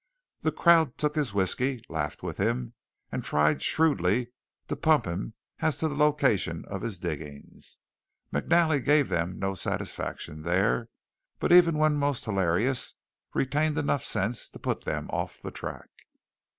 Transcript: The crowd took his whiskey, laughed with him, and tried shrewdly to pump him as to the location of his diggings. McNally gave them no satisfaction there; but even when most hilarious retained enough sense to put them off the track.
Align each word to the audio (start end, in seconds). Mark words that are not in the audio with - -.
The 0.39 0.51
crowd 0.51 0.97
took 0.97 1.13
his 1.13 1.31
whiskey, 1.31 1.83
laughed 1.87 2.23
with 2.23 2.37
him, 2.37 2.73
and 3.11 3.23
tried 3.23 3.61
shrewdly 3.61 4.31
to 4.67 4.75
pump 4.75 5.05
him 5.05 5.35
as 5.59 5.77
to 5.77 5.87
the 5.87 5.93
location 5.93 6.65
of 6.65 6.81
his 6.81 6.97
diggings. 6.97 7.77
McNally 8.33 8.83
gave 8.83 9.09
them 9.09 9.37
no 9.37 9.53
satisfaction 9.53 10.41
there; 10.41 10.89
but 11.37 11.51
even 11.51 11.77
when 11.77 11.97
most 11.97 12.25
hilarious 12.25 12.95
retained 13.35 13.77
enough 13.77 14.03
sense 14.03 14.49
to 14.49 14.57
put 14.57 14.85
them 14.85 15.07
off 15.11 15.39
the 15.39 15.51
track. 15.51 15.91